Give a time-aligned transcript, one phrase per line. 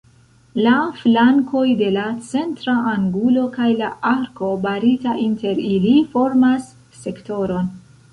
[0.67, 6.71] La flankoj de la centra angulo kaj la arko barita inter ili formas
[7.03, 7.71] sektoron.